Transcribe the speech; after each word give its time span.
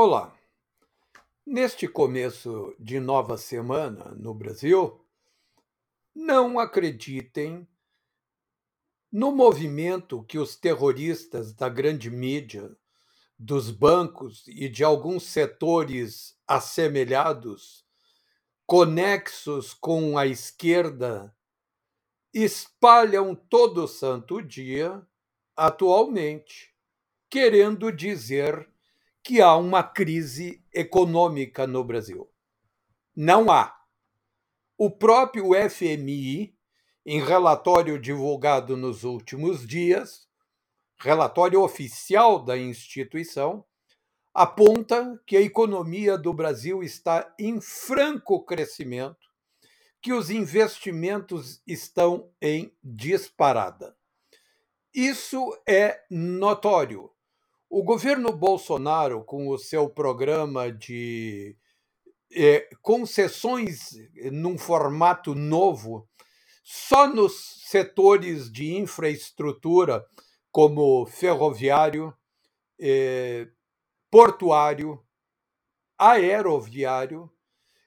Olá! 0.00 0.32
Neste 1.44 1.88
começo 1.88 2.72
de 2.78 3.00
nova 3.00 3.36
semana 3.36 4.14
no 4.14 4.32
Brasil, 4.32 5.04
não 6.14 6.60
acreditem 6.60 7.66
no 9.10 9.32
movimento 9.32 10.22
que 10.22 10.38
os 10.38 10.54
terroristas 10.54 11.52
da 11.52 11.68
grande 11.68 12.12
mídia, 12.12 12.70
dos 13.36 13.72
bancos 13.72 14.46
e 14.46 14.68
de 14.68 14.84
alguns 14.84 15.24
setores 15.24 16.38
assemelhados, 16.46 17.84
conexos 18.64 19.74
com 19.74 20.16
a 20.16 20.26
esquerda, 20.26 21.36
espalham 22.32 23.34
todo 23.34 23.88
santo 23.88 24.40
dia 24.40 25.04
atualmente, 25.56 26.72
querendo 27.28 27.90
dizer 27.90 28.70
que 29.28 29.42
há 29.42 29.54
uma 29.56 29.82
crise 29.82 30.64
econômica 30.72 31.66
no 31.66 31.84
Brasil. 31.84 32.30
Não 33.14 33.50
há. 33.50 33.78
O 34.78 34.90
próprio 34.90 35.50
FMI, 35.68 36.56
em 37.04 37.20
relatório 37.20 38.00
divulgado 38.00 38.74
nos 38.74 39.04
últimos 39.04 39.66
dias, 39.66 40.26
relatório 40.98 41.60
oficial 41.60 42.42
da 42.42 42.56
instituição, 42.56 43.66
aponta 44.32 45.22
que 45.26 45.36
a 45.36 45.42
economia 45.42 46.16
do 46.16 46.32
Brasil 46.32 46.82
está 46.82 47.30
em 47.38 47.60
franco 47.60 48.42
crescimento, 48.46 49.28
que 50.00 50.14
os 50.14 50.30
investimentos 50.30 51.60
estão 51.66 52.32
em 52.40 52.74
disparada. 52.82 53.94
Isso 54.94 55.54
é 55.68 56.02
notório 56.10 57.10
o 57.70 57.82
governo 57.82 58.32
Bolsonaro, 58.32 59.22
com 59.24 59.48
o 59.48 59.58
seu 59.58 59.90
programa 59.90 60.72
de 60.72 61.56
é, 62.32 62.68
concessões 62.80 63.90
num 64.32 64.56
formato 64.56 65.34
novo, 65.34 66.08
só 66.64 67.06
nos 67.06 67.62
setores 67.66 68.50
de 68.50 68.74
infraestrutura, 68.74 70.04
como 70.50 71.06
ferroviário, 71.06 72.14
é, 72.80 73.48
portuário, 74.10 75.02
aeroviário, 75.98 77.30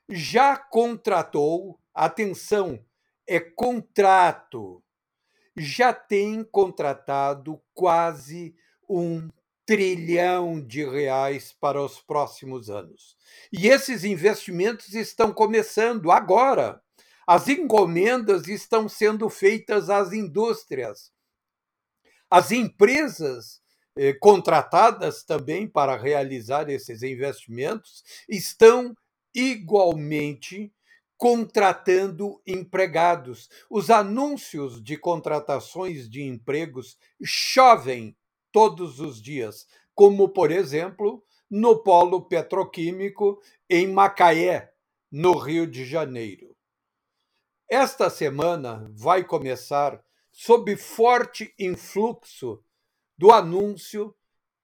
já 0.07 0.57
contratou, 0.57 1.79
atenção, 1.93 2.83
é 3.27 3.39
contrato, 3.39 4.83
já 5.55 5.93
tem 5.93 6.43
contratado 6.43 7.59
quase 7.73 8.55
um 8.87 9.29
trilhão 9.65 10.59
de 10.59 10.83
reais 10.83 11.55
para 11.59 11.81
os 11.81 11.99
próximos 12.01 12.69
anos. 12.69 13.15
E 13.51 13.67
esses 13.67 14.03
investimentos 14.03 14.93
estão 14.93 15.31
começando 15.31 16.11
agora. 16.11 16.81
As 17.27 17.47
encomendas 17.47 18.47
estão 18.47 18.89
sendo 18.89 19.29
feitas 19.29 19.89
às 19.89 20.11
indústrias. 20.11 21.11
As 22.29 22.51
empresas 22.51 23.61
eh, 23.97 24.13
contratadas 24.13 25.23
também 25.23 25.67
para 25.67 25.95
realizar 25.95 26.69
esses 26.69 27.03
investimentos 27.03 28.03
estão 28.27 28.95
igualmente 29.33 30.73
contratando 31.17 32.41
empregados. 32.47 33.47
Os 33.69 33.89
anúncios 33.91 34.83
de 34.83 34.97
contratações 34.97 36.09
de 36.09 36.23
empregos 36.23 36.97
chovem 37.23 38.17
todos 38.51 38.99
os 38.99 39.21
dias, 39.21 39.67
como, 39.93 40.29
por 40.29 40.51
exemplo, 40.51 41.23
no 41.49 41.83
polo 41.83 42.27
petroquímico 42.27 43.41
em 43.69 43.87
Macaé, 43.87 44.71
no 45.11 45.37
Rio 45.37 45.67
de 45.67 45.83
Janeiro. 45.83 46.55
Esta 47.69 48.09
semana 48.09 48.89
vai 48.93 49.23
começar 49.23 50.01
sob 50.31 50.75
forte 50.77 51.53
influxo 51.59 52.63
do 53.17 53.31
anúncio 53.31 54.15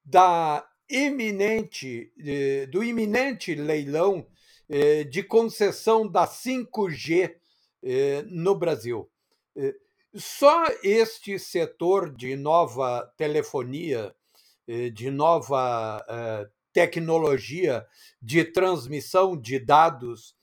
da 0.04 0.66
iminente, 0.88 2.12
eh, 2.18 2.66
do 2.66 2.82
iminente 2.82 3.54
leilão 3.54 4.26
eh, 4.68 5.04
de 5.04 5.22
concessão 5.22 6.10
da 6.10 6.26
5G 6.26 7.36
eh, 7.82 8.22
no 8.26 8.54
Brasil. 8.54 9.10
Só 10.14 10.64
este 10.82 11.38
setor 11.38 12.10
de 12.10 12.34
nova 12.34 13.06
telefonia, 13.16 14.14
eh, 14.66 14.88
de 14.88 15.10
nova 15.10 16.02
eh, 16.08 16.48
tecnologia 16.72 17.86
de 18.20 18.44
transmissão 18.44 19.38
de 19.38 19.58
dados, 19.58 20.34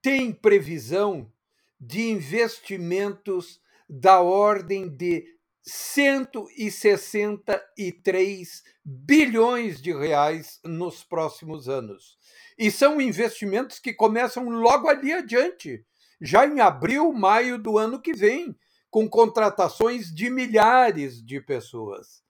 tem 0.00 0.32
previsão 0.32 1.30
de 1.78 2.08
investimentos 2.08 3.60
da 3.88 4.20
ordem 4.22 4.88
de 4.88 5.26
163 5.62 8.62
bilhões 8.82 9.82
de 9.82 9.92
reais 9.92 10.60
nos 10.64 11.04
próximos 11.04 11.68
anos. 11.68 12.16
E 12.56 12.70
são 12.70 13.02
investimentos 13.02 13.78
que 13.78 13.92
começam 13.92 14.48
logo 14.48 14.88
ali 14.88 15.12
adiante 15.12 15.84
já 16.20 16.46
em 16.46 16.60
abril, 16.60 17.12
maio 17.12 17.58
do 17.58 17.78
ano 17.78 18.00
que 18.00 18.12
vem, 18.12 18.56
com 18.90 19.08
contratações 19.08 20.12
de 20.12 20.30
milhares 20.30 21.22
de 21.24 21.40
pessoas. 21.40 22.22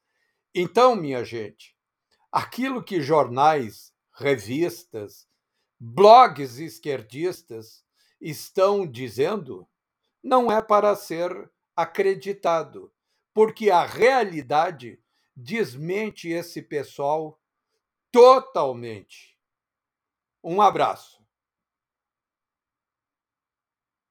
Então, 0.54 0.97
minha 0.97 1.25
gente, 1.25 1.76
aquilo 2.32 2.82
que 2.82 3.00
jornais, 3.00 3.93
revistas, 4.12 5.28
blogs 5.78 6.59
esquerdistas 6.59 7.84
estão 8.21 8.87
dizendo 8.87 9.69
não 10.22 10.50
é 10.50 10.60
para 10.60 10.97
ser 10.97 11.50
acreditado, 11.77 12.93
porque 13.32 13.71
a 13.71 13.84
realidade 13.84 15.00
desmente 15.37 16.28
esse 16.28 16.60
pessoal 16.60 17.41
totalmente. 18.10 19.38
Um 20.43 20.60
abraço. 20.60 21.18